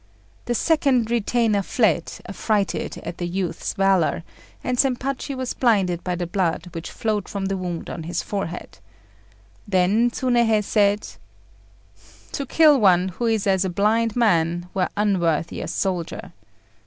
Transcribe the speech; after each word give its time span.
The 0.45 0.55
second 0.55 1.11
retainer 1.11 1.61
fled 1.61 2.11
affrighted 2.27 2.97
at 3.03 3.19
the 3.19 3.27
youth's 3.27 3.75
valour, 3.75 4.23
and 4.63 4.79
Zempachi 4.79 5.35
was 5.35 5.53
blinded 5.53 6.03
by 6.03 6.15
the 6.15 6.25
blood 6.25 6.69
which 6.73 6.89
flowed 6.89 7.29
from 7.29 7.45
the 7.45 7.55
wound 7.55 7.87
on 7.87 8.01
his 8.01 8.23
forehead. 8.23 8.79
Then 9.67 10.09
Tsunéhei 10.09 10.63
said 10.63 11.07
"To 12.31 12.47
kill 12.47 12.79
one 12.81 13.09
who 13.09 13.27
is 13.27 13.45
as 13.45 13.63
a 13.63 13.69
blind 13.69 14.15
man 14.15 14.69
were 14.73 14.89
unworthy 14.97 15.61
a 15.61 15.67
soldier. 15.67 16.33